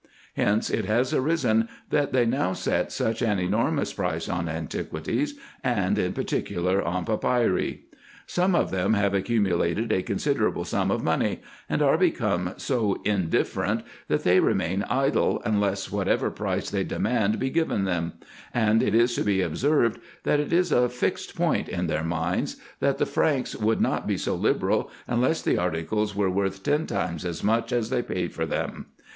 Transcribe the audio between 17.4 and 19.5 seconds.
given them; and it is to be